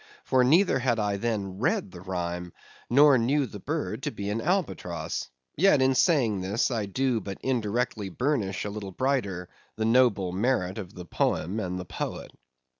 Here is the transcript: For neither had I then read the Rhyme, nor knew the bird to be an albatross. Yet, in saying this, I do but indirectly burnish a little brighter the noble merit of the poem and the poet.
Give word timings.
For 0.23 0.43
neither 0.43 0.79
had 0.79 0.97
I 0.97 1.17
then 1.17 1.59
read 1.59 1.91
the 1.91 2.01
Rhyme, 2.01 2.53
nor 2.89 3.19
knew 3.19 3.45
the 3.45 3.59
bird 3.59 4.01
to 4.01 4.09
be 4.11 4.31
an 4.31 4.41
albatross. 4.41 5.29
Yet, 5.55 5.79
in 5.79 5.93
saying 5.93 6.41
this, 6.41 6.71
I 6.71 6.87
do 6.87 7.21
but 7.21 7.37
indirectly 7.43 8.09
burnish 8.09 8.65
a 8.65 8.71
little 8.71 8.89
brighter 8.93 9.47
the 9.75 9.85
noble 9.85 10.31
merit 10.31 10.79
of 10.79 10.95
the 10.95 11.05
poem 11.05 11.59
and 11.59 11.77
the 11.79 11.85
poet. 11.85 12.31